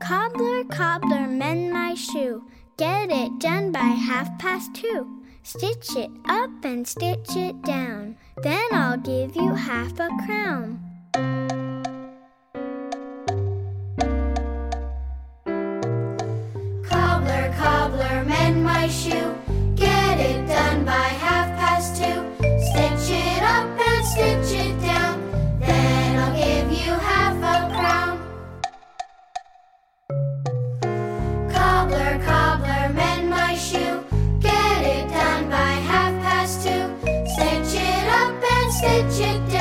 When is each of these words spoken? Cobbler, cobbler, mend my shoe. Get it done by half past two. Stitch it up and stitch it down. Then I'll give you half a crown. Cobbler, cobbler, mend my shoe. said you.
Cobbler, 0.00 0.64
cobbler, 0.64 1.26
mend 1.26 1.72
my 1.72 1.94
shoe. 1.94 2.44
Get 2.76 3.10
it 3.10 3.38
done 3.38 3.72
by 3.72 3.80
half 3.80 4.38
past 4.38 4.74
two. 4.74 5.22
Stitch 5.42 5.96
it 5.96 6.10
up 6.26 6.50
and 6.64 6.86
stitch 6.86 7.36
it 7.36 7.62
down. 7.62 8.16
Then 8.42 8.64
I'll 8.72 8.98
give 8.98 9.36
you 9.36 9.54
half 9.54 9.92
a 10.00 10.08
crown. 10.24 10.80
Cobbler, 16.84 17.54
cobbler, 17.56 18.24
mend 18.24 18.64
my 18.64 18.88
shoe. 18.88 19.34
said 38.84 39.48
you. 39.48 39.53